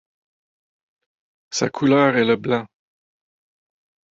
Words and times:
Sa 1.53 1.69
couleur 1.69 2.17
est 2.17 2.25
le 2.25 2.35
blanc. 2.35 2.65